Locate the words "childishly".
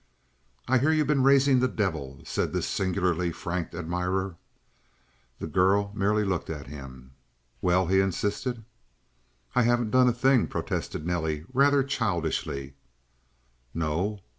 11.83-12.73